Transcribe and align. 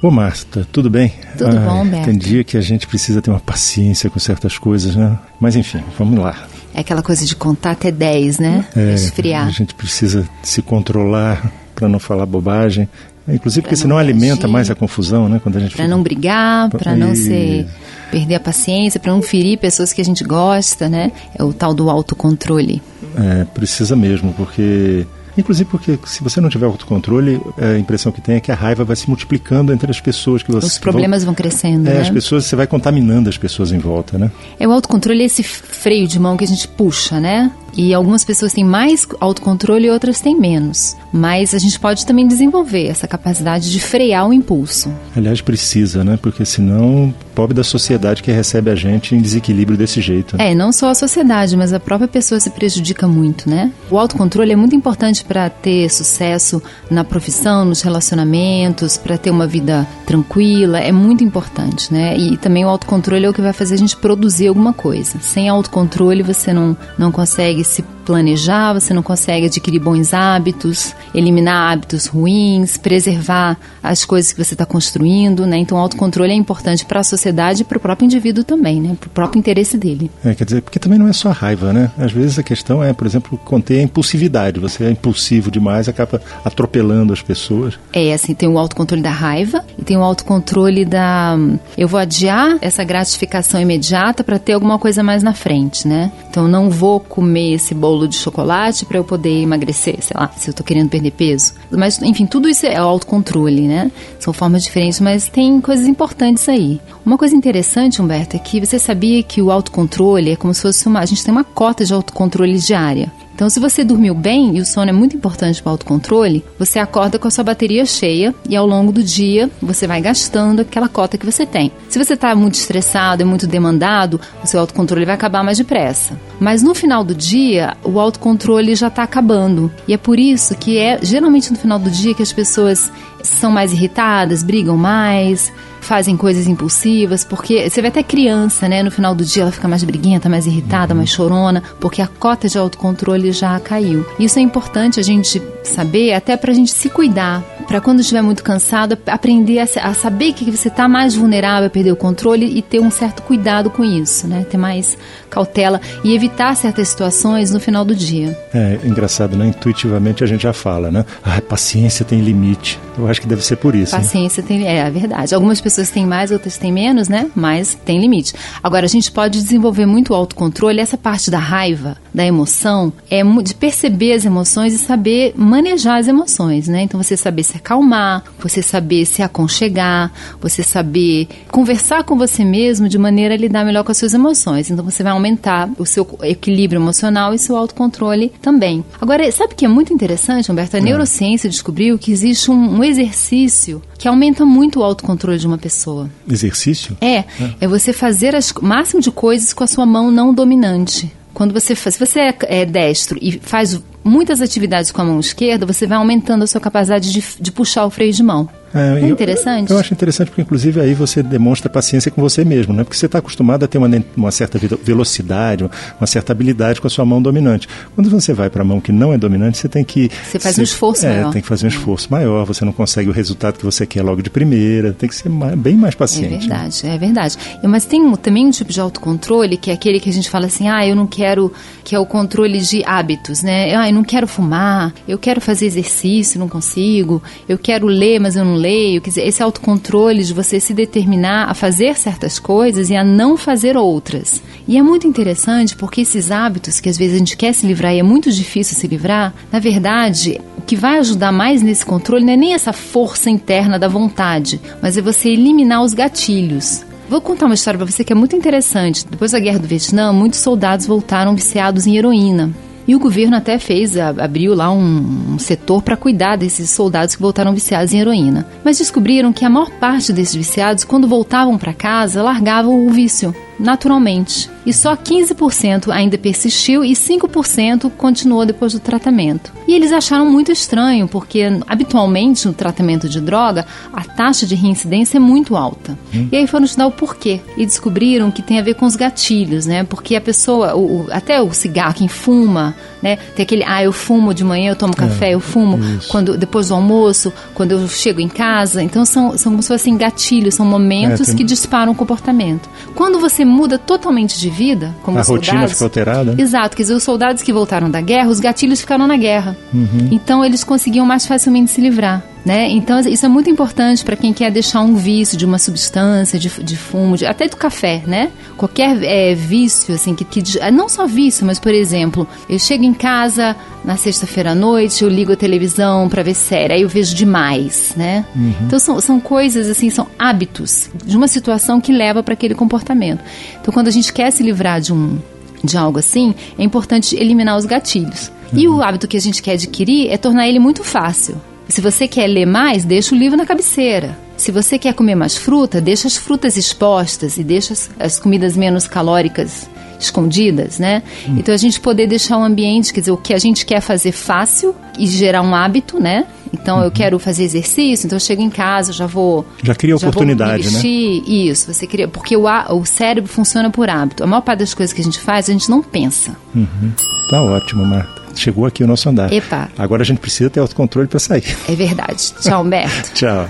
Ô 0.00 0.12
Marta, 0.12 0.66
tudo 0.70 0.88
bem? 0.88 1.12
Tudo 1.36 1.56
ah, 1.56 1.60
bom, 1.60 1.84
Beto? 1.84 2.04
Tem 2.04 2.16
dia 2.16 2.44
que 2.44 2.56
a 2.56 2.60
gente 2.60 2.86
precisa 2.86 3.20
ter 3.20 3.30
uma 3.30 3.40
paciência 3.40 4.08
com 4.08 4.18
certas 4.20 4.56
coisas, 4.56 4.94
né? 4.94 5.18
Mas 5.40 5.56
enfim, 5.56 5.82
vamos 5.98 6.20
lá. 6.20 6.46
É 6.72 6.80
aquela 6.80 7.02
coisa 7.02 7.26
de 7.26 7.34
contar 7.34 7.72
até 7.72 7.90
10, 7.90 8.38
né? 8.38 8.64
É, 8.76 8.94
Esfriar. 8.94 9.48
A 9.48 9.50
gente 9.50 9.74
precisa 9.74 10.28
se 10.40 10.62
controlar 10.62 11.52
para 11.74 11.88
não 11.88 11.98
falar 11.98 12.26
bobagem. 12.26 12.88
Inclusive 13.26 13.62
pra 13.62 13.70
porque 13.70 13.76
senão 13.76 13.98
alimenta 13.98 14.46
mais 14.46 14.70
a 14.70 14.74
confusão, 14.76 15.28
né? 15.28 15.40
Quando 15.42 15.56
a 15.56 15.60
gente 15.60 15.74
para 15.74 15.88
não 15.88 16.00
brigar, 16.00 16.70
para 16.70 16.94
não 16.94 17.14
ser 17.14 17.66
perder 18.10 18.36
a 18.36 18.40
paciência, 18.40 19.00
para 19.00 19.12
não 19.12 19.20
ferir 19.20 19.58
pessoas 19.58 19.92
que 19.92 20.00
a 20.00 20.04
gente 20.04 20.22
gosta, 20.22 20.88
né? 20.88 21.10
É 21.36 21.42
o 21.42 21.52
tal 21.52 21.74
do 21.74 21.90
autocontrole. 21.90 22.80
É, 23.16 23.44
precisa 23.44 23.96
mesmo, 23.96 24.32
porque 24.32 25.04
Inclusive 25.38 25.70
porque 25.70 25.96
se 26.04 26.22
você 26.22 26.40
não 26.40 26.48
tiver 26.48 26.66
autocontrole, 26.66 27.40
a 27.56 27.78
impressão 27.78 28.10
que 28.10 28.20
tem 28.20 28.34
é 28.34 28.40
que 28.40 28.50
a 28.50 28.56
raiva 28.56 28.82
vai 28.82 28.96
se 28.96 29.08
multiplicando 29.08 29.72
entre 29.72 29.88
as 29.88 30.00
pessoas 30.00 30.42
que 30.42 30.50
você 30.50 30.66
Os 30.66 30.78
problemas 30.78 31.22
vão, 31.22 31.32
vão 31.32 31.34
crescendo, 31.36 31.88
é, 31.88 31.94
né? 31.94 32.00
as 32.00 32.10
pessoas 32.10 32.44
você 32.44 32.56
vai 32.56 32.66
contaminando 32.66 33.28
as 33.28 33.38
pessoas 33.38 33.70
em 33.70 33.78
volta, 33.78 34.18
né? 34.18 34.32
É 34.58 34.66
o 34.66 34.72
autocontrole 34.72 35.22
é 35.22 35.26
esse 35.26 35.44
freio 35.44 36.08
de 36.08 36.18
mão 36.18 36.36
que 36.36 36.42
a 36.42 36.46
gente 36.46 36.66
puxa, 36.66 37.20
né? 37.20 37.52
E 37.78 37.94
algumas 37.94 38.24
pessoas 38.24 38.52
têm 38.52 38.64
mais 38.64 39.06
autocontrole 39.20 39.86
e 39.86 39.90
outras 39.90 40.20
têm 40.20 40.36
menos. 40.36 40.96
Mas 41.12 41.54
a 41.54 41.58
gente 41.58 41.78
pode 41.78 42.04
também 42.04 42.26
desenvolver 42.26 42.88
essa 42.88 43.06
capacidade 43.06 43.70
de 43.70 43.78
frear 43.78 44.28
o 44.28 44.32
impulso. 44.32 44.92
Aliás, 45.14 45.40
precisa, 45.40 46.02
né? 46.02 46.18
Porque 46.20 46.44
senão, 46.44 47.14
pobre 47.36 47.54
da 47.54 47.62
sociedade 47.62 48.20
que 48.20 48.32
recebe 48.32 48.68
a 48.68 48.74
gente 48.74 49.14
em 49.14 49.20
desequilíbrio 49.20 49.78
desse 49.78 50.00
jeito. 50.00 50.34
É, 50.40 50.56
não 50.56 50.72
só 50.72 50.90
a 50.90 50.94
sociedade, 50.94 51.56
mas 51.56 51.72
a 51.72 51.78
própria 51.78 52.08
pessoa 52.08 52.40
se 52.40 52.50
prejudica 52.50 53.06
muito, 53.06 53.48
né? 53.48 53.70
O 53.88 53.96
autocontrole 53.96 54.50
é 54.50 54.56
muito 54.56 54.74
importante 54.74 55.24
para 55.24 55.48
ter 55.48 55.88
sucesso 55.88 56.60
na 56.90 57.04
profissão, 57.04 57.64
nos 57.64 57.80
relacionamentos, 57.80 58.96
para 58.96 59.16
ter 59.16 59.30
uma 59.30 59.46
vida 59.46 59.86
tranquila, 60.04 60.80
é 60.80 60.90
muito 60.90 61.22
importante, 61.22 61.92
né? 61.92 62.18
E 62.18 62.36
também 62.36 62.64
o 62.64 62.68
autocontrole 62.68 63.24
é 63.24 63.30
o 63.30 63.32
que 63.32 63.40
vai 63.40 63.52
fazer 63.52 63.74
a 63.74 63.78
gente 63.78 63.96
produzir 63.96 64.48
alguma 64.48 64.72
coisa. 64.72 65.20
Sem 65.20 65.48
autocontrole, 65.48 66.24
você 66.24 66.52
não, 66.52 66.76
não 66.98 67.12
consegue 67.12 67.62
consegue 67.68 67.97
se 67.97 67.97
planejar, 68.08 68.72
você 68.72 68.94
não 68.94 69.02
consegue 69.02 69.44
adquirir 69.44 69.78
bons 69.78 70.14
hábitos, 70.14 70.94
eliminar 71.14 71.72
hábitos 71.72 72.06
ruins, 72.06 72.78
preservar 72.78 73.58
as 73.82 74.06
coisas 74.06 74.32
que 74.32 74.42
você 74.42 74.54
está 74.54 74.64
construindo, 74.64 75.46
né? 75.46 75.58
Então, 75.58 75.76
o 75.76 75.80
autocontrole 75.80 76.32
é 76.32 76.34
importante 76.34 76.86
para 76.86 77.00
a 77.00 77.04
sociedade 77.04 77.60
e 77.60 77.64
para 77.66 77.76
o 77.76 77.80
próprio 77.80 78.06
indivíduo 78.06 78.42
também, 78.42 78.80
né? 78.80 78.96
Para 78.98 79.08
o 79.08 79.10
próprio 79.10 79.38
interesse 79.38 79.76
dele. 79.76 80.10
É, 80.24 80.34
quer 80.34 80.44
dizer, 80.44 80.62
porque 80.62 80.78
também 80.78 80.98
não 80.98 81.06
é 81.06 81.12
só 81.12 81.30
raiva, 81.32 81.70
né? 81.70 81.90
Às 81.98 82.10
vezes 82.10 82.38
a 82.38 82.42
questão 82.42 82.82
é, 82.82 82.94
por 82.94 83.06
exemplo, 83.06 83.36
conter 83.44 83.80
a 83.80 83.82
impulsividade. 83.82 84.58
Você 84.58 84.84
é 84.84 84.90
impulsivo 84.90 85.50
demais, 85.50 85.86
acaba 85.86 86.22
atropelando 86.42 87.12
as 87.12 87.20
pessoas. 87.20 87.78
É, 87.92 88.14
assim, 88.14 88.32
tem 88.32 88.48
o 88.48 88.58
autocontrole 88.58 89.02
da 89.02 89.10
raiva 89.10 89.62
e 89.78 89.84
tem 89.84 89.98
o 89.98 90.02
autocontrole 90.02 90.86
da... 90.86 91.36
Eu 91.76 91.86
vou 91.88 92.00
adiar 92.00 92.56
essa 92.62 92.82
gratificação 92.84 93.60
imediata 93.60 94.24
para 94.24 94.38
ter 94.38 94.54
alguma 94.54 94.78
coisa 94.78 95.02
mais 95.02 95.22
na 95.22 95.34
frente, 95.34 95.86
né? 95.86 96.10
Então, 96.30 96.48
não 96.48 96.70
vou 96.70 97.00
comer 97.00 97.52
esse 97.52 97.74
bolo 97.74 97.97
bolo 97.98 98.08
de 98.08 98.16
chocolate 98.16 98.86
para 98.86 98.98
eu 98.98 99.04
poder 99.04 99.42
emagrecer, 99.42 99.96
sei 100.00 100.16
lá, 100.16 100.30
se 100.36 100.48
eu 100.48 100.54
tô 100.54 100.62
querendo 100.62 100.88
perder 100.88 101.10
peso. 101.10 101.54
Mas, 101.70 102.00
enfim, 102.00 102.26
tudo 102.26 102.48
isso 102.48 102.64
é 102.64 102.76
autocontrole, 102.76 103.62
né? 103.62 103.90
São 104.20 104.32
formas 104.32 104.62
diferentes, 104.62 105.00
mas 105.00 105.28
tem 105.28 105.60
coisas 105.60 105.86
importantes 105.86 106.48
aí. 106.48 106.80
Uma 107.04 107.18
coisa 107.18 107.34
interessante, 107.34 108.00
Humberto, 108.00 108.36
é 108.36 108.38
que 108.38 108.64
você 108.64 108.78
sabia 108.78 109.22
que 109.22 109.42
o 109.42 109.50
autocontrole 109.50 110.30
é 110.30 110.36
como 110.36 110.54
se 110.54 110.62
fosse 110.62 110.86
uma. 110.86 111.00
A 111.00 111.06
gente 111.06 111.24
tem 111.24 111.32
uma 111.32 111.44
cota 111.44 111.84
de 111.84 111.92
autocontrole 111.92 112.58
diária. 112.58 113.10
Então, 113.38 113.48
se 113.48 113.60
você 113.60 113.84
dormiu 113.84 114.16
bem, 114.16 114.56
e 114.56 114.60
o 114.60 114.66
sono 114.66 114.90
é 114.90 114.92
muito 114.92 115.14
importante 115.14 115.62
para 115.62 115.70
o 115.70 115.74
autocontrole, 115.74 116.44
você 116.58 116.80
acorda 116.80 117.20
com 117.20 117.28
a 117.28 117.30
sua 117.30 117.44
bateria 117.44 117.86
cheia 117.86 118.34
e 118.48 118.56
ao 118.56 118.66
longo 118.66 118.90
do 118.90 119.00
dia 119.00 119.48
você 119.62 119.86
vai 119.86 120.00
gastando 120.00 120.62
aquela 120.62 120.88
cota 120.88 121.16
que 121.16 121.24
você 121.24 121.46
tem. 121.46 121.70
Se 121.88 122.02
você 122.02 122.14
está 122.14 122.34
muito 122.34 122.54
estressado, 122.54 123.22
é 123.22 123.24
muito 123.24 123.46
demandado, 123.46 124.20
o 124.42 124.46
seu 124.48 124.58
autocontrole 124.58 125.06
vai 125.06 125.14
acabar 125.14 125.44
mais 125.44 125.56
depressa. 125.56 126.18
Mas 126.40 126.64
no 126.64 126.74
final 126.74 127.04
do 127.04 127.14
dia, 127.14 127.76
o 127.84 128.00
autocontrole 128.00 128.74
já 128.74 128.88
está 128.88 129.04
acabando. 129.04 129.70
E 129.86 129.94
é 129.94 129.96
por 129.96 130.18
isso 130.18 130.56
que 130.56 130.76
é 130.76 130.98
geralmente 131.00 131.52
no 131.52 131.58
final 131.60 131.78
do 131.78 131.92
dia 131.92 132.14
que 132.14 132.22
as 132.24 132.32
pessoas 132.32 132.90
são 133.22 133.50
mais 133.50 133.72
irritadas, 133.72 134.42
brigam 134.42 134.76
mais, 134.76 135.52
fazem 135.80 136.16
coisas 136.16 136.46
impulsivas, 136.46 137.24
porque 137.24 137.68
você 137.68 137.80
vê 137.80 137.88
até 137.88 138.02
criança, 138.02 138.68
né? 138.68 138.82
No 138.82 138.90
final 138.90 139.14
do 139.14 139.24
dia 139.24 139.42
ela 139.42 139.52
fica 139.52 139.68
mais 139.68 139.82
briguenta, 139.84 140.28
mais 140.28 140.46
irritada, 140.46 140.94
mais 140.94 141.08
chorona, 141.08 141.62
porque 141.80 142.02
a 142.02 142.06
cota 142.06 142.48
de 142.48 142.58
autocontrole 142.58 143.32
já 143.32 143.58
caiu. 143.58 144.04
Isso 144.18 144.38
é 144.38 144.42
importante 144.42 145.00
a 145.00 145.02
gente 145.02 145.40
saber, 145.62 146.12
até 146.12 146.36
pra 146.36 146.52
gente 146.52 146.72
se 146.72 146.88
cuidar, 146.88 147.42
para 147.66 147.80
quando 147.80 148.00
estiver 148.00 148.22
muito 148.22 148.42
cansado, 148.42 148.98
aprender 149.06 149.60
a, 149.60 149.64
a 149.82 149.94
saber 149.94 150.32
que 150.32 150.50
você 150.50 150.68
está 150.68 150.88
mais 150.88 151.14
vulnerável 151.14 151.66
a 151.66 151.70
perder 151.70 151.92
o 151.92 151.96
controle 151.96 152.46
e 152.46 152.62
ter 152.62 152.80
um 152.80 152.90
certo 152.90 153.22
cuidado 153.22 153.70
com 153.70 153.84
isso, 153.84 154.26
né? 154.26 154.46
Ter 154.48 154.56
mais 154.56 154.96
cautela 155.28 155.80
e 156.02 156.14
evitar 156.14 156.54
certas 156.56 156.88
situações 156.88 157.50
no 157.50 157.60
final 157.60 157.84
do 157.84 157.94
dia. 157.94 158.38
É 158.54 158.78
engraçado, 158.84 159.36
né? 159.36 159.46
Intuitivamente 159.46 160.24
a 160.24 160.26
gente 160.26 160.42
já 160.42 160.52
fala, 160.52 160.90
né? 160.90 161.04
Ah, 161.22 161.40
paciência 161.40 162.04
tem 162.04 162.20
limite. 162.20 162.78
Eu 162.98 163.06
acho 163.08 163.20
que 163.20 163.26
deve 163.26 163.44
ser 163.44 163.56
por 163.56 163.74
isso. 163.74 163.92
Paciência 163.92 164.42
tem, 164.42 164.66
é, 164.66 164.78
é 164.78 164.90
verdade. 164.90 165.34
Algumas 165.34 165.60
pessoas 165.60 165.90
têm 165.90 166.04
mais, 166.04 166.30
outras 166.30 166.58
têm 166.58 166.72
menos, 166.72 167.08
né? 167.08 167.30
Mas 167.34 167.74
tem 167.84 168.00
limite. 168.00 168.34
Agora 168.62 168.86
a 168.86 168.88
gente 168.88 169.10
pode 169.10 169.40
desenvolver 169.40 169.86
muito 169.86 170.14
autocontrole. 170.14 170.80
Essa 170.80 170.96
parte 170.96 171.30
da 171.30 171.38
raiva, 171.38 171.96
da 172.12 172.24
emoção, 172.24 172.92
é 173.10 173.22
de 173.42 173.54
perceber 173.54 174.12
as 174.12 174.24
emoções 174.24 174.72
e 174.72 174.78
saber 174.78 175.32
manejar 175.36 175.98
as 175.98 176.08
emoções, 176.08 176.66
né? 176.66 176.82
Então 176.82 177.00
você 177.00 177.16
saber 177.16 177.44
se 177.44 177.56
acalmar, 177.56 178.24
você 178.40 178.62
saber 178.62 179.06
se 179.06 179.22
aconchegar, 179.22 180.12
você 180.40 180.62
saber 180.62 181.28
conversar 181.50 182.04
com 182.04 182.16
você 182.16 182.44
mesmo 182.44 182.88
de 182.88 182.98
maneira 182.98 183.34
a 183.34 183.36
lidar 183.36 183.64
melhor 183.64 183.84
com 183.84 183.92
as 183.92 183.98
suas 183.98 184.14
emoções. 184.14 184.70
Então 184.70 184.84
você 184.84 185.02
vai 185.02 185.12
aumentar 185.12 185.68
o 185.78 185.86
seu 185.86 186.06
equilíbrio 186.22 186.80
emocional 186.80 187.32
e 187.32 187.38
seu 187.38 187.56
autocontrole 187.56 188.32
também. 188.42 188.84
Agora, 189.00 189.30
sabe 189.30 189.52
o 189.52 189.56
que 189.56 189.64
é 189.64 189.68
muito 189.68 189.92
interessante, 189.92 190.50
Humberto? 190.50 190.76
A 190.76 190.80
é. 190.80 190.82
neurociência 190.82 191.48
descobriu 191.48 191.98
que 191.98 192.10
existe 192.10 192.50
um, 192.50 192.78
um 192.78 192.84
exercício 192.88 193.82
que 193.98 194.08
aumenta 194.08 194.44
muito 194.44 194.80
o 194.80 194.82
autocontrole 194.82 195.38
de 195.38 195.46
uma 195.46 195.58
pessoa. 195.58 196.10
Exercício? 196.28 196.96
É, 197.00 197.16
é, 197.16 197.24
é 197.60 197.68
você 197.68 197.92
fazer 197.92 198.34
o 198.34 198.64
máximo 198.64 199.00
de 199.00 199.10
coisas 199.10 199.52
com 199.52 199.64
a 199.64 199.66
sua 199.66 199.86
mão 199.86 200.10
não 200.10 200.32
dominante. 200.34 201.12
Quando 201.34 201.52
você 201.52 201.74
faz, 201.74 201.94
se 201.94 202.04
você 202.04 202.20
é, 202.20 202.34
é 202.42 202.64
destro 202.64 203.18
e 203.20 203.38
faz 203.38 203.80
muitas 204.02 204.40
atividades 204.40 204.90
com 204.90 205.02
a 205.02 205.04
mão 205.04 205.20
esquerda, 205.20 205.66
você 205.66 205.86
vai 205.86 205.98
aumentando 205.98 206.42
a 206.42 206.46
sua 206.46 206.60
capacidade 206.60 207.12
de, 207.12 207.22
de 207.38 207.52
puxar 207.52 207.84
o 207.84 207.90
freio 207.90 208.12
de 208.12 208.22
mão. 208.22 208.48
É, 208.74 209.00
é 209.00 209.08
interessante? 209.08 209.70
Eu, 209.70 209.76
eu, 209.76 209.80
acho 209.80 209.92
interessante 209.92 210.28
porque, 210.28 210.42
inclusive, 210.42 210.80
aí 210.80 210.94
você 210.94 211.22
demonstra 211.22 211.70
paciência 211.70 212.10
com 212.10 212.20
você 212.20 212.44
mesmo, 212.44 212.72
né? 212.72 212.84
Porque 212.84 212.96
você 212.96 213.06
está 213.06 213.18
acostumado 213.18 213.64
a 213.64 213.68
ter 213.68 213.78
uma, 213.78 213.88
uma 214.16 214.30
certa 214.30 214.58
velocidade, 214.58 215.64
uma 215.98 216.06
certa 216.06 216.32
habilidade 216.32 216.80
com 216.80 216.86
a 216.86 216.90
sua 216.90 217.04
mão 217.04 217.20
dominante. 217.22 217.68
Quando 217.94 218.10
você 218.10 218.32
vai 218.32 218.50
para 218.50 218.62
a 218.62 218.64
mão 218.64 218.80
que 218.80 218.92
não 218.92 219.12
é 219.12 219.18
dominante, 219.18 219.58
você 219.58 219.68
tem 219.68 219.84
que... 219.84 220.10
Você 220.30 220.38
faz 220.38 220.58
um 220.58 220.62
esforço 220.62 221.06
é, 221.06 221.10
maior. 221.10 221.32
tem 221.32 221.42
que 221.42 221.48
fazer 221.48 221.66
um 221.66 221.68
esforço 221.68 222.08
maior, 222.10 222.44
você 222.44 222.64
não 222.64 222.72
consegue 222.72 223.08
o 223.08 223.12
resultado 223.12 223.58
que 223.58 223.64
você 223.64 223.86
quer 223.86 224.02
logo 224.02 224.22
de 224.22 224.30
primeira, 224.30 224.92
tem 224.92 225.08
que 225.08 225.14
ser 225.14 225.28
mais, 225.28 225.54
bem 225.54 225.76
mais 225.76 225.94
paciente. 225.94 226.34
É 226.34 226.38
verdade, 226.38 226.80
né? 226.84 226.94
é 226.94 226.98
verdade. 226.98 227.36
Mas 227.62 227.84
tem 227.84 228.16
também 228.16 228.46
um 228.46 228.50
tipo 228.50 228.72
de 228.72 228.80
autocontrole 228.80 229.56
que 229.56 229.70
é 229.70 229.74
aquele 229.74 230.00
que 230.00 230.10
a 230.10 230.12
gente 230.12 230.28
fala 230.28 230.46
assim, 230.46 230.68
ah, 230.68 230.86
eu 230.86 230.94
não 230.94 231.06
quero, 231.06 231.52
que 231.84 231.94
é 231.94 231.98
o 231.98 232.06
controle 232.06 232.60
de 232.60 232.84
hábitos, 232.84 233.42
né? 233.42 233.74
Ah, 233.74 233.88
eu 233.88 233.94
não 233.94 234.04
quero 234.04 234.26
fumar, 234.26 234.92
eu 235.06 235.18
quero 235.18 235.40
fazer 235.40 235.66
exercício, 235.66 236.38
não 236.38 236.48
consigo, 236.48 237.22
eu 237.48 237.58
quero 237.58 237.86
ler, 237.86 238.18
mas 238.18 238.36
eu 238.36 238.44
não 238.44 238.57
leio. 238.58 239.00
Quer 239.00 239.10
dizer, 239.10 239.26
esse 239.26 239.42
autocontrole 239.42 240.22
de 240.22 240.34
você 240.34 240.60
se 240.60 240.74
determinar 240.74 241.48
a 241.48 241.54
fazer 241.54 241.96
certas 241.96 242.38
coisas 242.38 242.90
e 242.90 242.96
a 242.96 243.04
não 243.04 243.36
fazer 243.36 243.76
outras. 243.76 244.42
E 244.66 244.76
é 244.76 244.82
muito 244.82 245.06
interessante 245.06 245.76
porque 245.76 246.02
esses 246.02 246.30
hábitos 246.30 246.80
que 246.80 246.88
às 246.88 246.98
vezes 246.98 247.14
a 247.14 247.18
gente 247.18 247.36
quer 247.36 247.52
se 247.54 247.66
livrar 247.66 247.94
e 247.94 248.00
é 248.00 248.02
muito 248.02 248.30
difícil 248.30 248.76
se 248.76 248.86
livrar, 248.86 249.32
na 249.50 249.58
verdade, 249.58 250.40
o 250.58 250.62
que 250.62 250.76
vai 250.76 250.98
ajudar 250.98 251.32
mais 251.32 251.62
nesse 251.62 251.86
controle 251.86 252.24
não 252.24 252.32
é 252.34 252.36
nem 252.36 252.52
essa 252.52 252.72
força 252.72 253.30
interna 253.30 253.78
da 253.78 253.88
vontade, 253.88 254.60
mas 254.82 254.98
é 254.98 255.00
você 255.00 255.30
eliminar 255.30 255.82
os 255.82 255.94
gatilhos. 255.94 256.84
Vou 257.08 257.22
contar 257.22 257.46
uma 257.46 257.54
história 257.54 257.78
para 257.78 257.86
você 257.90 258.04
que 258.04 258.12
é 258.12 258.16
muito 258.16 258.36
interessante. 258.36 259.06
Depois 259.06 259.30
da 259.32 259.40
guerra 259.40 259.58
do 259.58 259.66
Vietnã, 259.66 260.12
muitos 260.12 260.40
soldados 260.40 260.86
voltaram 260.86 261.34
viciados 261.34 261.86
em 261.86 261.96
heroína. 261.96 262.52
E 262.88 262.96
o 262.96 262.98
governo 262.98 263.36
até 263.36 263.58
fez, 263.58 263.98
abriu 263.98 264.54
lá 264.54 264.72
um, 264.72 265.34
um 265.34 265.38
setor 265.38 265.82
para 265.82 265.94
cuidar 265.94 266.36
desses 266.36 266.70
soldados 266.70 267.14
que 267.14 267.20
voltaram 267.20 267.52
viciados 267.52 267.92
em 267.92 268.00
heroína. 268.00 268.46
Mas 268.64 268.78
descobriram 268.78 269.30
que 269.30 269.44
a 269.44 269.50
maior 269.50 269.68
parte 269.72 270.10
desses 270.10 270.34
viciados, 270.34 270.84
quando 270.84 271.06
voltavam 271.06 271.58
para 271.58 271.74
casa, 271.74 272.22
largavam 272.22 272.86
o 272.86 272.90
vício 272.90 273.34
naturalmente. 273.60 274.50
E 274.68 274.72
só 274.74 274.94
15% 274.94 275.90
ainda 275.90 276.18
persistiu 276.18 276.84
e 276.84 276.92
5% 276.92 277.90
continuou 277.96 278.44
depois 278.44 278.74
do 278.74 278.78
tratamento. 278.78 279.50
E 279.66 279.74
eles 279.74 279.92
acharam 279.92 280.26
muito 280.30 280.52
estranho, 280.52 281.08
porque 281.08 281.44
habitualmente 281.66 282.46
no 282.46 282.52
tratamento 282.52 283.08
de 283.08 283.18
droga 283.18 283.64
a 283.90 284.04
taxa 284.04 284.46
de 284.46 284.54
reincidência 284.54 285.16
é 285.16 285.20
muito 285.20 285.56
alta. 285.56 285.98
Hum. 286.14 286.28
E 286.30 286.36
aí 286.36 286.46
foram 286.46 286.66
estudar 286.66 286.86
o 286.86 286.92
porquê 286.92 287.40
e 287.56 287.64
descobriram 287.64 288.30
que 288.30 288.42
tem 288.42 288.58
a 288.58 288.62
ver 288.62 288.74
com 288.74 288.84
os 288.84 288.94
gatilhos, 288.94 289.64
né? 289.64 289.84
Porque 289.84 290.14
a 290.14 290.20
pessoa, 290.20 290.74
o, 290.74 291.04
o, 291.04 291.06
até 291.10 291.40
o 291.40 291.50
cigarro, 291.54 291.94
quem 291.94 292.08
fuma, 292.08 292.76
né? 293.02 293.16
Tem 293.34 293.44
aquele, 293.44 293.64
ah, 293.64 293.82
eu 293.82 293.92
fumo 293.92 294.34
de 294.34 294.44
manhã, 294.44 294.72
eu 294.72 294.76
tomo 294.76 294.92
é, 294.92 294.96
café, 294.96 295.30
eu 295.32 295.40
fumo 295.40 295.78
quando 296.08 296.36
depois 296.36 296.68
do 296.68 296.74
almoço, 296.74 297.32
quando 297.54 297.72
eu 297.72 297.88
chego 297.88 298.20
em 298.20 298.28
casa. 298.28 298.82
Então 298.82 299.06
são, 299.06 299.38
são 299.38 299.52
como 299.52 299.62
se 299.62 299.68
fossem 299.68 299.96
gatilhos, 299.96 300.56
são 300.56 300.66
momentos 300.66 301.22
é, 301.22 301.24
tem... 301.24 301.36
que 301.36 301.44
disparam 301.44 301.92
o 301.92 301.94
comportamento. 301.94 302.68
Quando 302.94 303.18
você 303.18 303.46
muda 303.46 303.78
totalmente 303.78 304.38
de 304.38 304.50
vida, 304.58 304.92
como 305.04 305.16
a 305.16 305.20
os 305.20 305.26
soldados, 305.28 305.48
rotina 305.48 305.68
ficou 305.68 305.84
alterada. 305.84 306.34
Né? 306.34 306.42
Exato, 306.42 306.76
quer 306.76 306.82
dizer, 306.82 306.94
os 306.94 307.02
soldados 307.04 307.42
que 307.42 307.52
voltaram 307.52 307.88
da 307.88 308.00
guerra, 308.00 308.28
os 308.28 308.40
gatilhos 308.40 308.80
ficaram 308.80 309.06
na 309.06 309.16
guerra. 309.16 309.56
Uhum. 309.72 310.08
Então 310.10 310.44
eles 310.44 310.64
conseguiam 310.64 311.06
mais 311.06 311.24
facilmente 311.24 311.70
se 311.70 311.80
livrar. 311.80 312.24
Né? 312.48 312.70
Então, 312.70 312.98
isso 313.00 313.26
é 313.26 313.28
muito 313.28 313.50
importante 313.50 314.02
para 314.02 314.16
quem 314.16 314.32
quer 314.32 314.50
deixar 314.50 314.80
um 314.80 314.94
vício 314.94 315.36
de 315.36 315.44
uma 315.44 315.58
substância, 315.58 316.38
de, 316.38 316.48
de 316.48 316.78
fumo, 316.78 317.14
de, 317.14 317.26
até 317.26 317.46
do 317.46 317.58
café, 317.58 318.02
né? 318.06 318.30
Qualquer 318.56 319.02
é, 319.02 319.34
vício, 319.34 319.94
assim, 319.94 320.14
que, 320.14 320.24
que, 320.24 320.42
não 320.70 320.88
só 320.88 321.06
vício, 321.06 321.44
mas, 321.44 321.58
por 321.58 321.74
exemplo, 321.74 322.26
eu 322.48 322.58
chego 322.58 322.84
em 322.84 322.94
casa 322.94 323.54
na 323.84 323.98
sexta-feira 323.98 324.52
à 324.52 324.54
noite, 324.54 325.04
eu 325.04 325.10
ligo 325.10 325.30
a 325.30 325.36
televisão 325.36 326.08
para 326.08 326.22
ver 326.22 326.32
série, 326.32 326.72
aí 326.72 326.80
eu 326.80 326.88
vejo 326.88 327.14
demais, 327.14 327.92
né? 327.94 328.24
Uhum. 328.34 328.54
Então, 328.62 328.78
são, 328.78 328.98
são 328.98 329.20
coisas, 329.20 329.68
assim, 329.68 329.90
são 329.90 330.06
hábitos 330.18 330.88
de 331.04 331.18
uma 331.18 331.28
situação 331.28 331.82
que 331.82 331.92
leva 331.92 332.22
para 332.22 332.32
aquele 332.32 332.54
comportamento. 332.54 333.22
Então, 333.60 333.74
quando 333.74 333.88
a 333.88 333.92
gente 333.92 334.10
quer 334.10 334.30
se 334.30 334.42
livrar 334.42 334.80
de 334.80 334.90
um 334.90 335.18
de 335.62 335.76
algo 335.76 335.98
assim, 335.98 336.34
é 336.58 336.64
importante 336.64 337.14
eliminar 337.14 337.58
os 337.58 337.66
gatilhos. 337.66 338.32
Uhum. 338.54 338.58
E 338.58 338.68
o 338.68 338.82
hábito 338.82 339.06
que 339.06 339.18
a 339.18 339.20
gente 339.20 339.42
quer 339.42 339.52
adquirir 339.52 340.08
é 340.08 340.16
tornar 340.16 340.48
ele 340.48 340.58
muito 340.58 340.82
fácil. 340.82 341.38
Se 341.68 341.80
você 341.80 342.08
quer 342.08 342.26
ler 342.26 342.46
mais, 342.46 342.84
deixa 342.84 343.14
o 343.14 343.18
livro 343.18 343.36
na 343.36 343.44
cabeceira. 343.44 344.16
Se 344.36 344.50
você 344.50 344.78
quer 344.78 344.94
comer 344.94 345.14
mais 345.14 345.36
fruta, 345.36 345.80
deixa 345.80 346.06
as 346.06 346.16
frutas 346.16 346.56
expostas 346.56 347.36
e 347.36 347.44
deixa 347.44 347.72
as, 347.72 347.90
as 347.98 348.18
comidas 348.18 348.56
menos 348.56 348.86
calóricas 348.86 349.68
escondidas, 350.00 350.78
né? 350.78 351.02
Hum. 351.28 351.36
Então 351.38 351.52
a 351.52 351.58
gente 351.58 351.80
poder 351.80 352.06
deixar 352.06 352.38
o 352.38 352.42
ambiente, 352.42 352.92
quer 352.92 353.00
dizer, 353.00 353.10
o 353.10 353.16
que 353.16 353.34
a 353.34 353.38
gente 353.38 353.66
quer 353.66 353.80
fazer 353.80 354.12
fácil 354.12 354.74
e 354.96 355.06
gerar 355.06 355.42
um 355.42 355.54
hábito, 355.54 356.00
né? 356.00 356.24
Então 356.52 356.78
uhum. 356.78 356.84
eu 356.84 356.90
quero 356.90 357.18
fazer 357.18 357.42
exercício, 357.42 358.06
então 358.06 358.16
eu 358.16 358.20
chego 358.20 358.40
em 358.40 358.48
casa, 358.48 358.92
já 358.92 359.06
vou. 359.06 359.44
Já 359.62 359.74
cria 359.74 359.96
já 359.96 360.08
oportunidade, 360.08 360.68
vou 360.68 360.82
né? 360.82 360.88
Isso, 360.88 361.72
você 361.72 361.86
cria. 361.86 362.08
Porque 362.08 362.36
o, 362.36 362.44
o 362.46 362.86
cérebro 362.86 363.30
funciona 363.30 363.70
por 363.70 363.90
hábito. 363.90 364.22
A 364.22 364.26
maior 364.26 364.40
parte 364.40 364.60
das 364.60 364.72
coisas 364.72 364.94
que 364.94 365.00
a 365.00 365.04
gente 365.04 365.18
faz, 365.18 365.50
a 365.50 365.52
gente 365.52 365.68
não 365.68 365.82
pensa. 365.82 366.36
Uhum. 366.54 366.92
Tá 367.28 367.42
ótimo, 367.42 367.84
Marta 367.84 368.27
chegou 368.38 368.66
aqui 368.66 368.82
o 368.82 368.86
nosso 368.86 369.08
andar. 369.08 369.32
Epa. 369.32 369.68
Agora 369.76 370.02
a 370.02 370.04
gente 370.04 370.18
precisa 370.18 370.48
ter 370.50 370.60
autocontrole 370.60 371.08
para 371.08 371.18
sair. 371.18 371.44
É 371.68 371.74
verdade. 371.74 372.32
Tchau, 372.40 372.62
Humberto. 372.62 373.12
Tchau. 373.14 373.48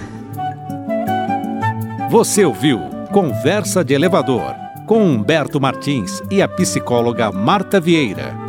Você 2.11 2.45
ouviu 2.45 2.81
Conversa 3.13 3.85
de 3.85 3.95
Elevador 3.95 4.55
com 4.87 5.05
Humberto 5.05 5.61
Martins 5.61 6.23
e 6.31 6.41
a 6.41 6.49
psicóloga 6.49 7.31
Marta 7.31 7.79
Vieira. 7.79 8.48